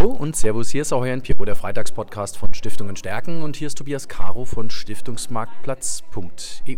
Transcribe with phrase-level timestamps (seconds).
[0.00, 3.66] Hallo und Servus, hier ist auch Herrn Piro, der Freitagspodcast von Stiftungen Stärken und hier
[3.66, 6.76] ist Tobias Caro von Stiftungsmarktplatz.eu.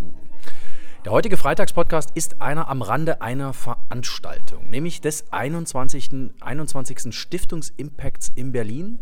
[1.04, 6.32] Der heutige Freitagspodcast ist einer am Rande einer Veranstaltung, nämlich des 21.
[6.40, 7.14] 21.
[7.14, 8.98] Stiftungsimpacts in Berlin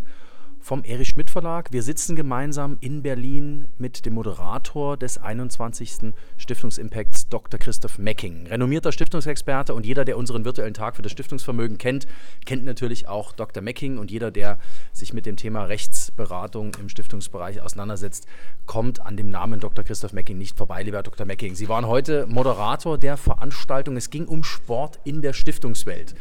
[0.61, 1.73] vom Erich Schmidt Verlag.
[1.73, 6.13] Wir sitzen gemeinsam in Berlin mit dem Moderator des 21.
[6.37, 7.59] Stiftungsimpacts, Dr.
[7.59, 8.47] Christoph Mecking.
[8.47, 12.07] Renommierter Stiftungsexperte und jeder, der unseren virtuellen Tag für das Stiftungsvermögen kennt,
[12.45, 13.62] kennt natürlich auch Dr.
[13.62, 14.59] Mecking und jeder, der
[14.93, 18.27] sich mit dem Thema Rechtsberatung im Stiftungsbereich auseinandersetzt,
[18.67, 19.84] kommt an dem Namen Dr.
[19.84, 21.27] Christoph Mecking nicht vorbei, lieber Dr.
[21.27, 21.55] Mecking.
[21.55, 23.97] Sie waren heute Moderator der Veranstaltung.
[23.97, 26.15] Es ging um Sport in der Stiftungswelt.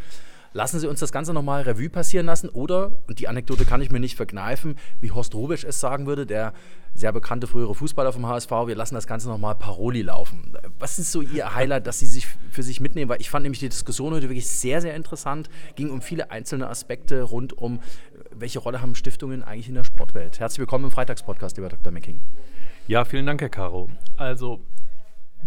[0.52, 3.92] Lassen Sie uns das Ganze nochmal Revue passieren lassen oder, und die Anekdote kann ich
[3.92, 6.54] mir nicht verkneifen, wie Horst Rubisch es sagen würde, der
[6.96, 10.58] sehr bekannte frühere Fußballer vom HSV, wir lassen das Ganze nochmal Paroli laufen.
[10.80, 13.10] Was ist so Ihr Highlight, dass Sie sich für sich mitnehmen?
[13.10, 16.68] Weil ich fand nämlich die Diskussion heute wirklich sehr, sehr interessant, ging um viele einzelne
[16.68, 17.80] Aspekte rund um,
[18.32, 20.40] welche Rolle haben Stiftungen eigentlich in der Sportwelt.
[20.40, 21.92] Herzlich willkommen im Freitagspodcast, lieber Dr.
[21.92, 22.20] Mecking.
[22.88, 23.90] Ja, vielen Dank, Herr Caro.
[24.18, 24.62] Also,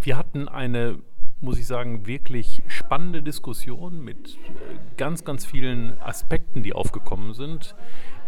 [0.00, 1.00] wir hatten eine
[1.42, 7.74] muss ich sagen, wirklich spannende Diskussion mit äh, ganz, ganz vielen Aspekten, die aufgekommen sind,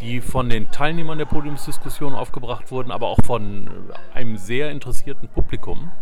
[0.01, 3.71] die von den Teilnehmern der Podiumsdiskussion aufgebracht wurden, aber auch von
[4.13, 5.93] einem sehr interessierten Publikum.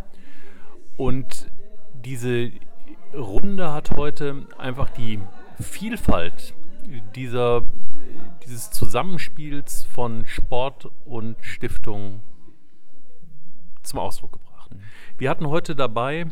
[0.96, 1.50] Und
[1.94, 2.50] diese
[3.14, 5.20] Runde hat heute einfach die
[5.60, 6.54] Vielfalt
[7.14, 7.62] dieser,
[8.44, 12.22] dieses Zusammenspiels von Sport und Stiftung
[13.82, 14.70] zum Ausdruck gebracht.
[15.18, 16.26] Wir hatten heute dabei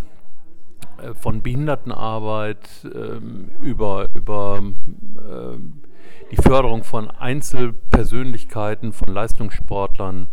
[0.98, 5.84] äh, von Behindertenarbeit ähm, über, über ähm,
[6.32, 10.26] die Förderung von Einzelpersönlichkeiten, von Leistungssportlern.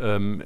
[0.00, 0.42] Ähm,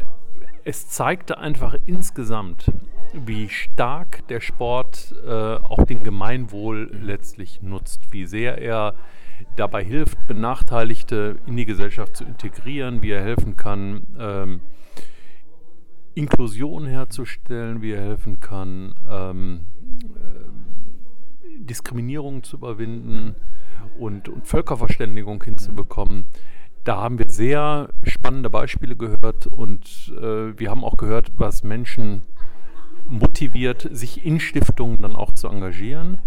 [0.62, 2.70] es zeigte einfach insgesamt,
[3.12, 8.94] wie stark der Sport äh, auch den Gemeinwohl letztlich nutzt, wie sehr er
[9.56, 14.60] dabei hilft, Benachteiligte in die Gesellschaft zu integrieren, wie er helfen kann, ähm,
[16.14, 19.60] Inklusion herzustellen, wie er helfen kann, ähm,
[20.14, 23.34] äh, Diskriminierung zu überwinden
[23.98, 26.26] und, und Völkerverständigung hinzubekommen.
[26.84, 32.22] Da haben wir sehr spannende Beispiele gehört und äh, wir haben auch gehört, was Menschen
[33.08, 36.18] motiviert, sich in Stiftungen dann auch zu engagieren.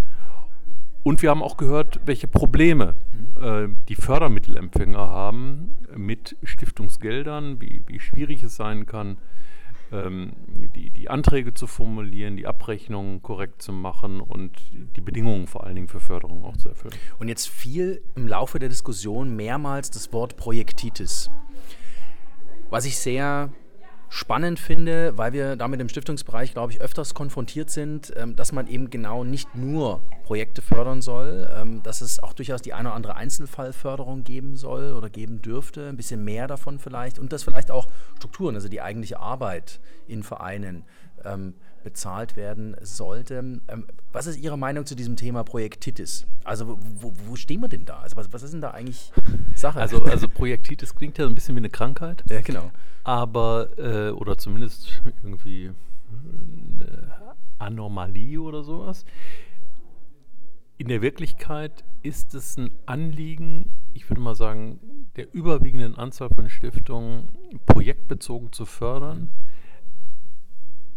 [1.06, 2.96] Und wir haben auch gehört, welche Probleme
[3.40, 9.20] äh, die Fördermittelempfänger haben mit Stiftungsgeldern, wie, wie schwierig es sein kann,
[9.92, 14.52] ähm, die, die Anträge zu formulieren, die Abrechnungen korrekt zu machen und
[14.96, 16.96] die Bedingungen vor allen Dingen für Förderung auch zu erfüllen.
[17.20, 21.30] Und jetzt fiel im Laufe der Diskussion mehrmals das Wort Projektitis,
[22.72, 23.54] was ich sehr
[24.16, 28.68] spannend finde, weil wir damit im Stiftungsbereich, glaube ich, öfters konfrontiert sind, ähm, dass man
[28.68, 32.96] eben genau nicht nur Projekte fördern soll, ähm, dass es auch durchaus die eine oder
[32.96, 37.72] andere Einzelfallförderung geben soll oder geben dürfte, ein bisschen mehr davon vielleicht und dass vielleicht
[37.72, 40.86] auch Strukturen, also die eigentliche Arbeit in Vereinen
[41.26, 41.54] ähm,
[41.86, 43.62] bezahlt werden sollte.
[44.12, 46.28] was ist Ihre Meinung zu diesem Thema Projektitis?
[46.44, 48.00] Also wo, wo stehen wir denn da?
[48.00, 49.14] Also was, was ist denn da eigentlich
[49.56, 49.80] Sache?
[49.80, 52.24] Also, also Projektitis klingt ja ein bisschen wie eine Krankheit.
[52.28, 52.72] Ja, genau
[53.06, 55.72] aber, äh, oder zumindest irgendwie
[56.10, 57.16] eine
[57.60, 59.06] Anomalie oder sowas.
[60.78, 66.50] In der Wirklichkeit ist es ein Anliegen, ich würde mal sagen, der überwiegenden Anzahl von
[66.50, 67.30] Stiftungen
[67.68, 69.30] projektbezogen zu fördern.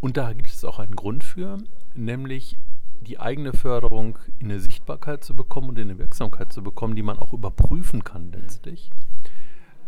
[0.01, 1.59] Und da gibt es auch einen Grund für,
[1.95, 2.59] nämlich
[3.01, 7.03] die eigene Förderung in eine Sichtbarkeit zu bekommen und in eine Wirksamkeit zu bekommen, die
[7.03, 8.91] man auch überprüfen kann letztlich.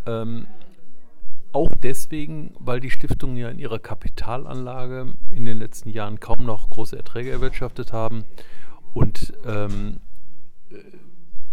[0.06, 0.46] Ähm,
[1.52, 6.70] auch deswegen, weil die Stiftungen ja in ihrer Kapitalanlage in den letzten Jahren kaum noch
[6.70, 8.24] große Erträge erwirtschaftet haben
[8.94, 10.00] und ähm,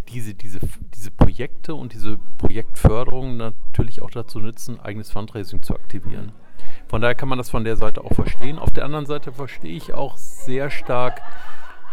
[0.09, 0.59] diese, diese,
[0.93, 6.31] diese Projekte und diese Projektförderung natürlich auch dazu nutzen, eigenes Fundraising zu aktivieren.
[6.87, 8.59] Von daher kann man das von der Seite auch verstehen.
[8.59, 11.21] Auf der anderen Seite verstehe ich auch sehr stark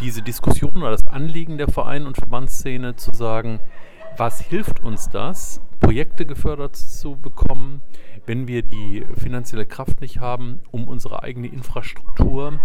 [0.01, 3.61] diese Diskussion oder das Anliegen der Verein- und Verbandsszene zu sagen,
[4.17, 7.81] was hilft uns das, Projekte gefördert zu bekommen,
[8.27, 12.59] wenn wir die finanzielle Kraft nicht haben, um unsere eigene Infrastruktur,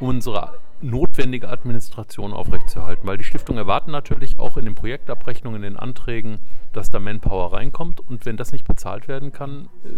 [0.00, 3.06] um unsere notwendige Administration aufrechtzuerhalten.
[3.06, 6.38] Weil die Stiftungen erwarten natürlich auch in den Projektabrechnungen, in den Anträgen,
[6.72, 8.00] dass da Manpower reinkommt.
[8.00, 9.88] Und wenn das nicht bezahlt werden kann, äh,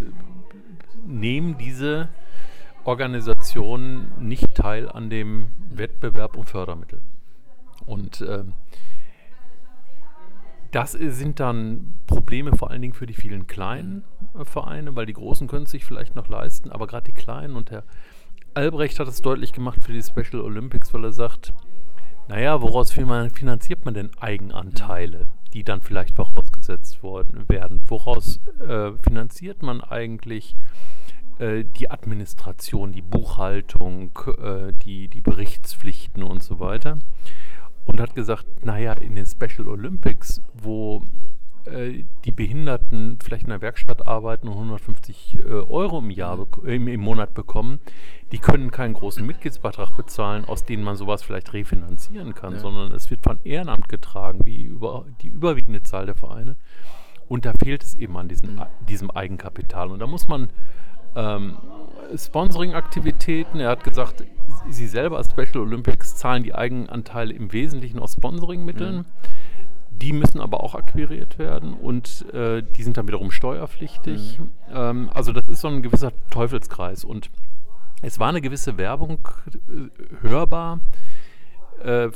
[1.05, 2.09] nehmen diese
[2.83, 7.01] Organisationen nicht teil an dem Wettbewerb um Fördermittel.
[7.85, 8.43] Und äh,
[10.71, 14.03] das sind dann Probleme vor allen Dingen für die vielen kleinen
[14.37, 17.55] äh, Vereine, weil die Großen können es sich vielleicht noch leisten, aber gerade die kleinen
[17.55, 17.83] und Herr
[18.53, 21.53] Albrecht hat es deutlich gemacht für die Special Olympics, weil er sagt,
[22.27, 27.81] naja, woraus finanziert man denn Eigenanteile, die dann vielleicht vorausgesetzt worden, werden?
[27.87, 30.55] Woraus äh, finanziert man eigentlich
[31.39, 34.11] äh, die Administration, die Buchhaltung,
[34.41, 36.97] äh, die, die Berichtspflichten und so weiter?
[37.89, 41.01] und hat gesagt, naja, in den Special Olympics, wo
[41.65, 46.87] äh, die Behinderten vielleicht in der Werkstatt arbeiten und 150 äh, Euro im, Jahr im,
[46.87, 47.79] im, Monat bekommen,
[48.31, 52.59] die können keinen großen Mitgliedsbeitrag bezahlen, aus dem man sowas vielleicht refinanzieren kann, ja.
[52.59, 56.55] sondern es wird von Ehrenamt getragen, wie über die überwiegende Zahl der Vereine.
[57.27, 58.65] Und da fehlt es eben an diesen, mhm.
[58.87, 59.91] diesem Eigenkapital.
[59.91, 60.49] Und da muss man
[61.15, 61.57] ähm,
[62.15, 64.23] Sponsoring-Aktivitäten, er hat gesagt,
[64.67, 68.97] Sie selber als Special Olympics zahlen die Eigenanteile im Wesentlichen aus Sponsoringmitteln.
[68.97, 69.05] Mhm.
[70.01, 74.39] Die müssen aber auch akquiriert werden und äh, die sind dann wiederum steuerpflichtig.
[74.39, 74.51] Mhm.
[74.73, 77.03] Ähm, also das ist so ein gewisser Teufelskreis.
[77.03, 77.29] Und
[78.01, 79.27] es war eine gewisse Werbung
[79.67, 80.79] äh, hörbar
[81.83, 82.11] äh, äh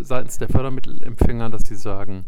[0.00, 2.24] seitens der Fördermittelempfänger, dass sie sagen,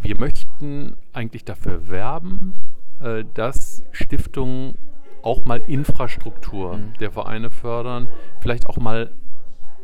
[0.00, 2.54] wir möchten eigentlich dafür werben,
[3.00, 4.76] äh, dass Stiftungen
[5.22, 6.92] auch mal Infrastruktur mhm.
[7.00, 8.08] der Vereine fördern,
[8.40, 9.12] vielleicht auch mal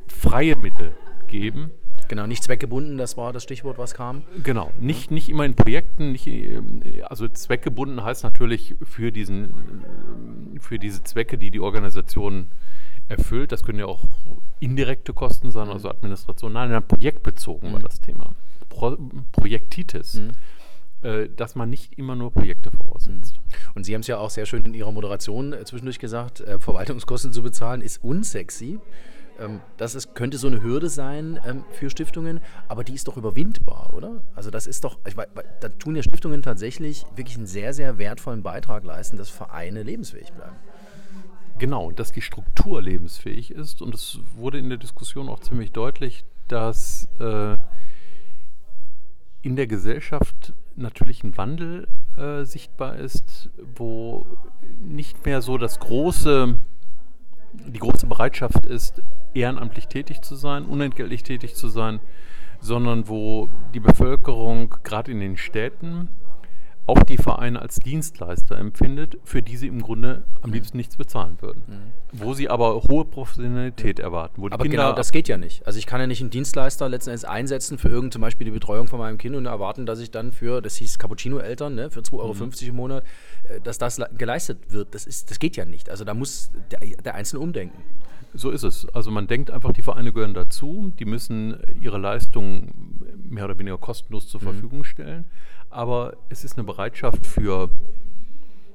[0.07, 0.95] freie Mittel
[1.27, 1.71] geben.
[2.09, 4.23] Genau, nicht zweckgebunden, das war das Stichwort, was kam.
[4.43, 6.29] Genau, nicht, nicht immer in Projekten, nicht,
[7.05, 9.55] also zweckgebunden heißt natürlich für, diesen,
[10.61, 12.49] für diese Zwecke, die die Organisation
[13.09, 13.53] erfüllt.
[13.53, 14.09] Das können ja auch
[14.61, 16.53] indirekte Kosten sein, also Administration.
[16.53, 17.75] Nein, nein projektbezogen mhm.
[17.75, 18.35] war das Thema.
[18.69, 18.97] Pro,
[19.33, 20.15] Projektitis.
[20.15, 20.33] Mhm.
[21.05, 23.35] Äh, dass man nicht immer nur Projekte voraussetzt.
[23.37, 23.41] Mhm.
[23.75, 26.59] Und Sie haben es ja auch sehr schön in Ihrer Moderation äh, zwischendurch gesagt, äh,
[26.59, 28.81] Verwaltungskosten zu bezahlen ist unsexy.
[29.39, 33.17] Ähm, das ist, könnte so eine Hürde sein ähm, für Stiftungen, aber die ist doch
[33.17, 34.23] überwindbar, oder?
[34.35, 38.43] Also das ist doch, ich, da tun ja Stiftungen tatsächlich wirklich einen sehr, sehr wertvollen
[38.43, 40.57] Beitrag leisten, dass Vereine lebensfähig bleiben.
[41.59, 46.25] Genau, dass die Struktur lebensfähig ist und es wurde in der Diskussion auch ziemlich deutlich,
[46.49, 47.57] dass äh,
[49.43, 51.87] in der Gesellschaft natürlich ein Wandel
[52.17, 54.27] äh, sichtbar ist, wo
[54.81, 56.57] nicht mehr so das große,
[57.53, 59.03] die große Bereitschaft ist,
[59.35, 62.01] ehrenamtlich tätig zu sein, unentgeltlich tätig zu sein,
[62.61, 66.09] sondern wo die Bevölkerung gerade in den Städten
[66.87, 70.55] auch die Vereine als Dienstleister empfindet, für die sie im Grunde am mhm.
[70.55, 71.63] liebsten nichts bezahlen würden.
[71.67, 71.93] Mhm.
[72.13, 74.43] Wo sie aber hohe Professionalität erwarten.
[74.45, 75.67] aber Kinder genau, das geht ja nicht.
[75.67, 78.51] Also ich kann ja nicht einen Dienstleister letzten Endes einsetzen für irgend zum Beispiel die
[78.51, 82.01] Betreuung von meinem Kind und erwarten, dass ich dann für, das hieß Cappuccino-Eltern, ne, für
[82.01, 82.69] 2,50 Euro mhm.
[82.69, 83.05] im Monat,
[83.45, 84.95] äh, dass das geleistet wird.
[84.95, 85.89] Das, ist, das geht ja nicht.
[85.89, 87.83] Also da muss der, der Einzelne umdenken.
[88.35, 88.87] So ist es.
[88.95, 93.79] Also man denkt einfach, die Vereine gehören dazu, die müssen ihre Leistungen mehr oder weniger
[93.79, 94.45] kostenlos zur mhm.
[94.45, 95.25] Verfügung stellen
[95.75, 97.69] aber es ist eine Bereitschaft für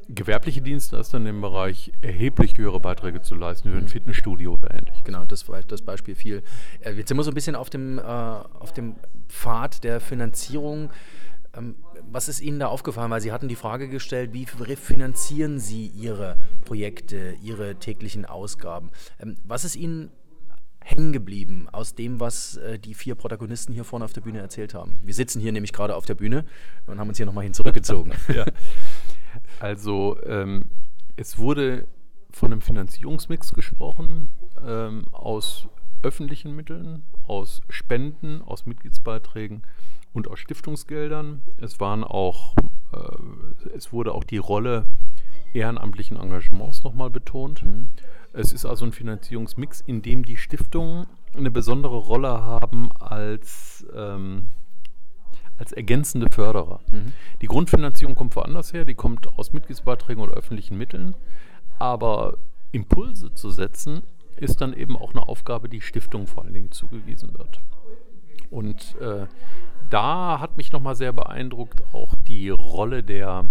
[0.10, 3.90] gewerbliche Dienstleister in dem Bereich erheblich höhere Beiträge zu leisten, für ein mhm.
[3.90, 5.04] Fitnessstudio oder ähnliches.
[5.06, 6.44] Genau, das war das Beispiel viel.
[6.82, 8.96] Äh, jetzt sind wir so ein bisschen auf dem, äh, auf dem
[9.30, 10.90] Pfad der Finanzierung.
[11.60, 11.76] Ähm,
[12.12, 13.12] was ist Ihnen da aufgefallen?
[13.12, 18.90] Weil Sie hatten die Frage gestellt, wie refinanzieren Sie Ihre Projekte, Ihre täglichen Ausgaben?
[19.20, 20.12] Ähm, was ist Ihnen
[20.82, 24.74] hängen geblieben aus dem, was äh, die vier Protagonisten hier vorne auf der Bühne erzählt
[24.74, 24.96] haben?
[25.04, 26.46] Wir sitzen hier nämlich gerade auf der Bühne
[26.88, 28.14] und haben uns hier nochmal hin zurückgezogen.
[28.34, 28.46] ja.
[29.60, 30.70] Also ähm,
[31.16, 31.88] es wurde
[32.32, 34.30] von einem Finanzierungsmix gesprochen
[34.66, 35.68] ähm, aus
[36.02, 39.64] öffentlichen Mitteln, aus Spenden, aus Mitgliedsbeiträgen
[40.14, 41.44] und aus Stiftungsgeldern.
[41.58, 42.56] Es waren auch,
[42.94, 44.86] äh, es wurde auch die Rolle
[45.54, 47.64] ehrenamtlichen Engagements nochmal betont.
[47.64, 47.88] Mhm.
[48.34, 54.50] Es ist also ein Finanzierungsmix, in dem die Stiftungen eine besondere Rolle haben als, ähm,
[55.58, 56.80] als ergänzende Förderer.
[56.92, 57.14] Mhm.
[57.42, 61.16] Die Grundfinanzierung kommt woanders her, die kommt aus Mitgliedsbeiträgen oder öffentlichen Mitteln.
[61.80, 62.38] Aber
[62.72, 64.04] Impulse zu setzen,
[64.36, 67.62] ist dann eben auch eine Aufgabe, die Stiftungen vor allen Dingen zugewiesen wird.
[68.50, 69.28] Und äh,
[69.90, 73.46] da hat mich nochmal sehr beeindruckt auch die Rolle der,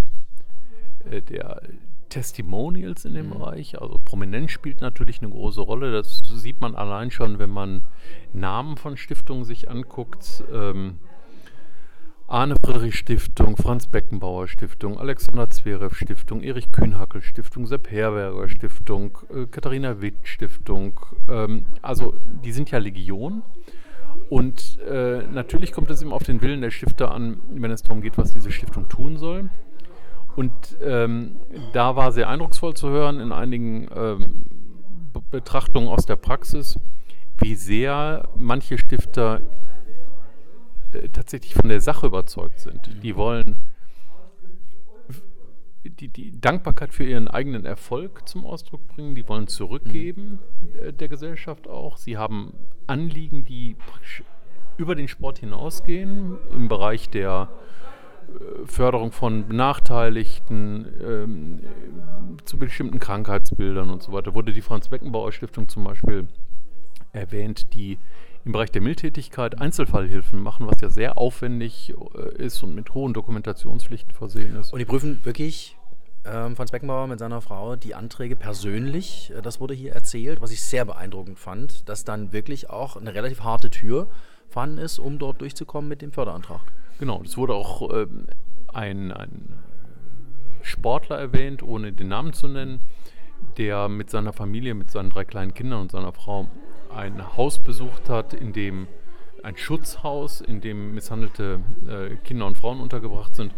[1.09, 1.61] äh, der
[2.09, 3.31] Testimonials in dem mhm.
[3.31, 3.81] Bereich.
[3.81, 5.91] Also Prominenz spielt natürlich eine große Rolle.
[5.91, 7.85] Das sieht man allein schon, wenn man
[8.33, 10.43] Namen von Stiftungen sich anguckt.
[10.51, 10.99] Ähm,
[12.27, 19.17] Arne Friedrich Stiftung, Franz Beckenbauer Stiftung, Alexander Zverev Stiftung, Erich Kühnhackel Stiftung, Sepp Herberger Stiftung,
[19.33, 20.99] äh, Katharina Witt Stiftung.
[21.27, 23.41] Ähm, also die sind ja Legion.
[24.29, 28.01] Und äh, natürlich kommt es immer auf den Willen der Stifter an, wenn es darum
[28.01, 29.49] geht, was diese Stiftung tun soll.
[30.35, 31.37] Und ähm,
[31.73, 34.45] da war sehr eindrucksvoll zu hören in einigen ähm,
[35.31, 36.79] Betrachtungen aus der Praxis,
[37.39, 39.41] wie sehr manche Stifter
[40.93, 43.03] äh, tatsächlich von der Sache überzeugt sind.
[43.03, 43.57] Die wollen
[45.99, 50.97] die, die, Dankbarkeit für ihren eigenen Erfolg zum Ausdruck bringen, die wollen zurückgeben mhm.
[50.97, 51.97] der Gesellschaft auch.
[51.97, 52.53] Sie haben
[52.87, 53.75] Anliegen, die
[54.77, 57.49] über den Sport hinausgehen, im Bereich der
[58.27, 61.59] äh, Förderung von Benachteiligten, ähm,
[62.45, 64.33] zu bestimmten Krankheitsbildern und so weiter.
[64.33, 66.27] Wurde die Franz-Beckenbauer-Stiftung zum Beispiel
[67.11, 67.97] erwähnt, die
[68.45, 73.13] im Bereich der Mildtätigkeit Einzelfallhilfen machen, was ja sehr aufwendig äh, ist und mit hohen
[73.13, 74.71] Dokumentationspflichten versehen ist.
[74.71, 75.77] Und die prüfen wirklich
[76.31, 79.31] ähm, Franz Beckenbauer mit seiner Frau die Anträge persönlich.
[79.35, 83.13] Äh, das wurde hier erzählt, was ich sehr beeindruckend fand, dass dann wirklich auch eine
[83.13, 84.07] relativ harte Tür
[84.47, 86.61] vorhanden ist, um dort durchzukommen mit dem Förderantrag.
[86.99, 88.27] Genau, es wurde auch ähm,
[88.73, 89.59] ein, ein
[90.61, 92.81] Sportler erwähnt, ohne den Namen zu nennen,
[93.57, 96.49] der mit seiner Familie, mit seinen drei kleinen Kindern und seiner Frau
[96.93, 98.87] ein Haus besucht hat, in dem
[99.43, 103.53] ein Schutzhaus, in dem misshandelte äh, Kinder und Frauen untergebracht sind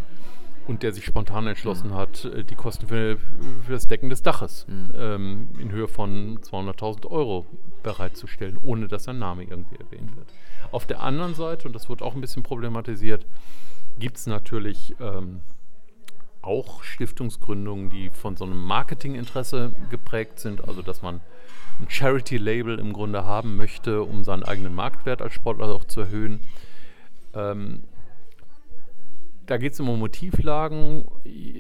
[0.68, 1.96] und der sich spontan entschlossen mhm.
[1.96, 3.18] hat, äh, die Kosten für,
[3.65, 4.91] für, das Decken des Daches mhm.
[4.96, 7.46] ähm, in Höhe von 200.000 Euro
[7.84, 10.27] bereitzustellen, ohne dass sein Name irgendwie erwähnt wird.
[10.72, 13.25] Auf der anderen Seite, und das wird auch ein bisschen problematisiert,
[14.00, 15.41] gibt es natürlich ähm,
[16.41, 21.22] auch Stiftungsgründungen, die von so einem Marketinginteresse geprägt sind, also dass man
[21.80, 26.41] ein Charity-Label im Grunde haben möchte, um seinen eigenen Marktwert als Sportler auch zu erhöhen.
[27.34, 27.84] Ähm,
[29.51, 31.05] da geht es um Motivlagen.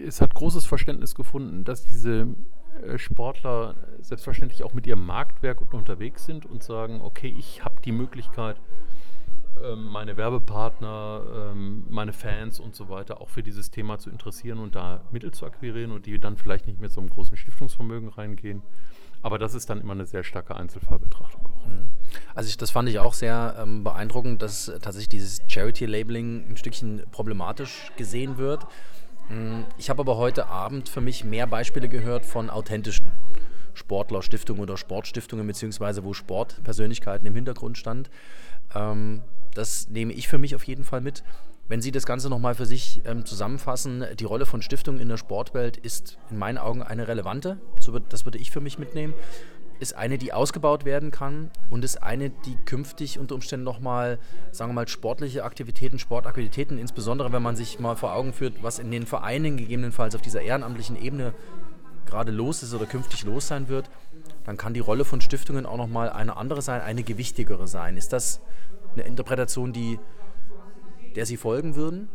[0.07, 2.27] Es hat großes Verständnis gefunden, dass diese
[2.85, 7.91] äh, Sportler selbstverständlich auch mit ihrem Marktwerk unterwegs sind und sagen, okay, ich habe die
[7.91, 8.55] Möglichkeit,
[9.61, 14.59] ähm, meine Werbepartner, ähm, meine Fans und so weiter auch für dieses Thema zu interessieren
[14.59, 18.07] und da Mittel zu akquirieren und die dann vielleicht nicht mit so einem großen Stiftungsvermögen
[18.07, 18.61] reingehen.
[19.21, 21.67] Aber das ist dann immer eine sehr starke Einzelfallbetrachtung auch.
[21.67, 21.89] Mhm.
[22.35, 27.03] Also ich, das fand ich auch sehr ähm, beeindruckend, dass tatsächlich dieses Charity-Labeling ein Stückchen
[27.11, 28.65] problematisch gesehen wird.
[29.29, 33.05] Mm, ich habe aber heute Abend für mich mehr Beispiele gehört von authentischen
[33.73, 38.09] Sportlerstiftungen oder Sportstiftungen, beziehungsweise wo Sportpersönlichkeiten im Hintergrund stand.
[38.75, 39.21] Ähm,
[39.53, 41.23] das nehme ich für mich auf jeden Fall mit.
[41.71, 45.15] Wenn Sie das Ganze nochmal für sich ähm, zusammenfassen, die Rolle von Stiftungen in der
[45.15, 47.61] Sportwelt ist in meinen Augen eine relevante,
[48.09, 49.13] das würde ich für mich mitnehmen,
[49.79, 54.19] ist eine, die ausgebaut werden kann und ist eine, die künftig unter Umständen nochmal,
[54.51, 58.77] sagen wir mal, sportliche Aktivitäten, Sportaktivitäten, insbesondere wenn man sich mal vor Augen führt, was
[58.77, 61.33] in den Vereinen gegebenenfalls auf dieser ehrenamtlichen Ebene
[62.05, 63.89] gerade los ist oder künftig los sein wird,
[64.43, 67.95] dann kann die Rolle von Stiftungen auch nochmal eine andere sein, eine gewichtigere sein.
[67.95, 68.41] Ist das
[68.93, 69.99] eine Interpretation, die
[71.15, 72.09] der Sie folgen würden?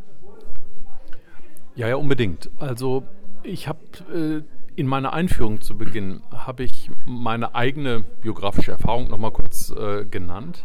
[1.74, 2.50] Ja, ja, unbedingt.
[2.58, 3.04] Also
[3.42, 3.80] ich habe
[4.12, 4.42] äh,
[4.76, 10.04] in meiner Einführung zu Beginn habe ich meine eigene biografische Erfahrung noch mal kurz äh,
[10.04, 10.64] genannt,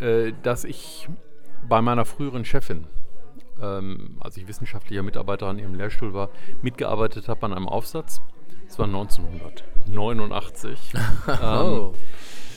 [0.00, 1.08] äh, dass ich
[1.68, 2.86] bei meiner früheren Chefin,
[3.60, 6.30] ähm, als ich wissenschaftlicher Mitarbeiter an ihrem Lehrstuhl war,
[6.62, 8.20] mitgearbeitet habe an einem Aufsatz.
[8.74, 10.78] Das war 1989.
[11.28, 11.94] ähm, oh.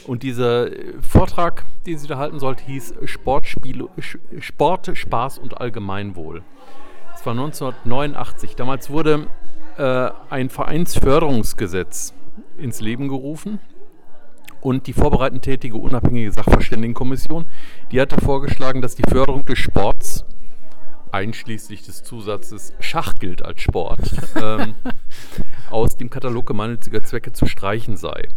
[0.08, 3.88] Und dieser Vortrag, den sie da halten sollte, hieß Sportspiel,
[4.40, 6.42] Sport, Spaß und Allgemeinwohl.
[7.12, 8.56] Das war 1989.
[8.56, 9.28] Damals wurde
[9.78, 12.16] äh, ein Vereinsförderungsgesetz
[12.58, 13.60] ins Leben gerufen.
[14.60, 17.46] Und die vorbereitend tätige unabhängige Sachverständigenkommission,
[17.92, 20.26] die hatte vorgeschlagen, dass die Förderung des Sports,
[21.12, 24.00] einschließlich des Zusatzes Schach gilt als Sport,
[24.42, 24.74] ähm,
[25.70, 28.28] aus dem Katalog gemeinnütziger Zwecke zu streichen sei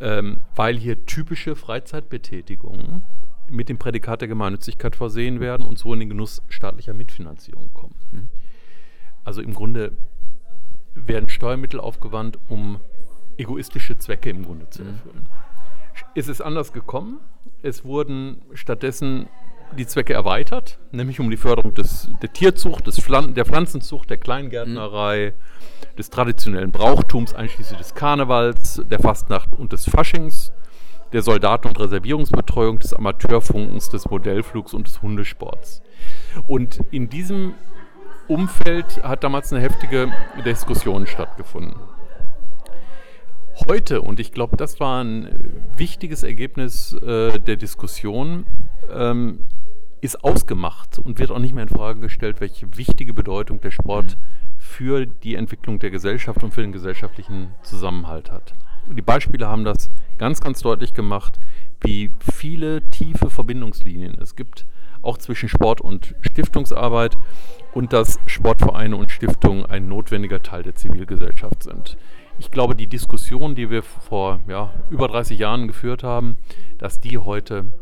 [0.00, 3.02] ähm, weil hier typische Freizeitbetätigungen
[3.48, 7.94] mit dem Prädikat der Gemeinnützigkeit versehen werden und so in den Genuss staatlicher Mitfinanzierung kommen.
[8.10, 8.28] Mhm.
[9.24, 9.92] Also im Grunde
[10.94, 12.80] werden Steuermittel aufgewandt, um
[13.36, 14.88] egoistische Zwecke im Grunde zu mhm.
[14.88, 15.28] erfüllen.
[15.28, 16.04] Mhm.
[16.14, 17.18] Ist es anders gekommen?
[17.62, 19.28] Es wurden stattdessen
[19.76, 24.18] die Zwecke erweitert, nämlich um die Förderung des, der Tierzucht, des Pflan der Pflanzenzucht, der
[24.18, 25.96] Kleingärtnerei, mhm.
[25.96, 30.52] des traditionellen Brauchtums, einschließlich des Karnevals, der Fastnacht und des Faschings
[31.12, 35.82] der Soldaten- und Reservierungsbetreuung, des Amateurfunkens, des Modellflugs und des Hundesports.
[36.46, 37.54] Und in diesem
[38.28, 40.12] Umfeld hat damals eine heftige
[40.44, 41.74] Diskussion stattgefunden.
[43.68, 48.46] Heute, und ich glaube, das war ein wichtiges Ergebnis äh, der Diskussion,
[48.90, 49.40] ähm,
[50.00, 54.16] ist ausgemacht und wird auch nicht mehr in Frage gestellt, welche wichtige Bedeutung der Sport
[54.58, 58.54] für die Entwicklung der Gesellschaft und für den gesellschaftlichen Zusammenhalt hat.
[58.88, 61.38] Die Beispiele haben das ganz, ganz deutlich gemacht,
[61.82, 64.66] wie viele tiefe Verbindungslinien es gibt,
[65.02, 67.16] auch zwischen Sport und Stiftungsarbeit
[67.72, 71.96] und dass Sportvereine und Stiftungen ein notwendiger Teil der Zivilgesellschaft sind.
[72.38, 76.36] Ich glaube, die Diskussion, die wir vor ja, über 30 Jahren geführt haben,
[76.78, 77.72] dass die heute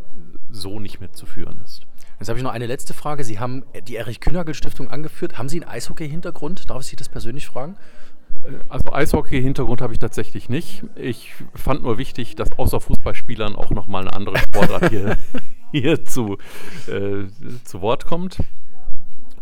[0.49, 1.88] so nicht mehr zu führen ist.
[2.19, 3.23] Jetzt habe ich noch eine letzte Frage.
[3.23, 5.39] Sie haben die Erich Kühnagel Stiftung angeführt.
[5.39, 6.69] Haben Sie einen Eishockey-Hintergrund?
[6.69, 7.77] Darf ich Sie das persönlich fragen?
[8.45, 10.83] Äh, also Eishockey-Hintergrund habe ich tatsächlich nicht.
[10.97, 15.17] Ich fand nur wichtig, dass außer Fußballspielern auch nochmal eine andere Sportart hier,
[15.73, 16.39] hier zu,
[16.89, 17.27] äh,
[17.65, 18.39] zu Wort kommt.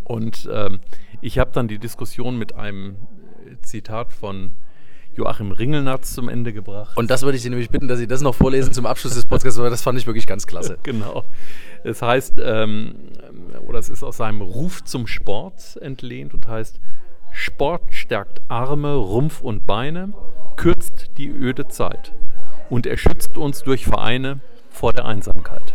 [0.04, 0.80] Und ähm,
[1.22, 2.96] ich habe dann die Diskussion mit einem
[3.62, 4.52] Zitat von
[5.16, 6.96] Joachim Ringelnatz zum Ende gebracht.
[6.96, 9.24] Und das würde ich Sie nämlich bitten, dass Sie das noch vorlesen zum Abschluss des
[9.24, 10.78] Podcasts, weil das fand ich wirklich ganz klasse.
[10.82, 11.24] genau.
[11.84, 12.94] Es heißt, ähm,
[13.66, 16.80] oder es ist aus seinem Ruf zum Sport entlehnt und heißt,
[17.32, 20.12] Sport stärkt Arme, Rumpf und Beine,
[20.56, 22.12] kürzt die öde Zeit
[22.70, 25.74] und er schützt uns durch Vereine vor der Einsamkeit.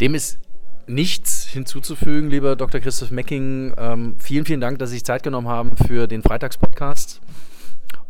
[0.00, 0.38] Dem ist
[0.86, 2.80] nichts hinzuzufügen, lieber Dr.
[2.80, 3.74] Christoph Mecking.
[3.76, 7.20] Ähm, vielen, vielen Dank, dass Sie sich Zeit genommen haben für den Freitagspodcast.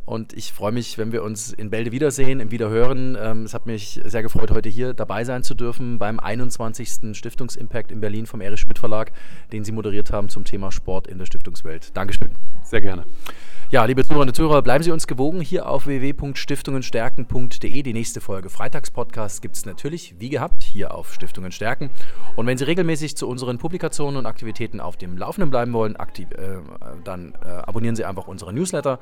[0.04, 3.16] Und ich freue mich, wenn wir uns in Bälde wiedersehen, im Wiederhören.
[3.20, 7.16] Ähm, es hat mich sehr gefreut, heute hier dabei sein zu dürfen beim 21.
[7.16, 9.12] Stiftungsimpact in Berlin vom Erich Schmidt Verlag,
[9.52, 11.96] den Sie moderiert haben zum Thema Sport in der Stiftungswelt.
[11.96, 12.30] Dankeschön.
[12.64, 13.04] Sehr gerne.
[13.72, 17.82] Ja, liebe Zuhörerinnen und Zuhörer, bleiben Sie uns gewogen hier auf www.stiftungenstärken.de.
[17.82, 21.88] Die nächste Folge Freitagspodcast gibt es natürlich, wie gehabt, hier auf Stiftungen Stärken.
[22.36, 26.28] Und wenn Sie regelmäßig zu unseren Publikationen und Aktivitäten auf dem Laufenden bleiben wollen, aktiv,
[26.32, 26.58] äh,
[27.02, 28.98] dann äh, abonnieren Sie einfach unsere Newsletter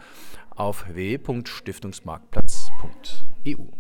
[0.55, 3.80] auf www.stiftungsmarktplatz.eu.